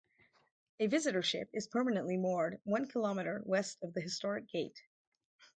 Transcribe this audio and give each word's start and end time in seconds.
A 0.79 0.87
visitor 0.87 1.21
ship 1.21 1.51
is 1.53 1.67
permanently 1.67 2.17
moored 2.17 2.59
one 2.63 2.87
kilometer 2.87 3.43
west 3.45 3.77
of 3.83 3.93
the 3.93 4.01
historic 4.01 4.47
gate. 4.49 4.81